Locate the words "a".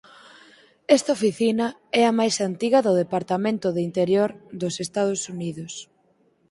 2.05-2.15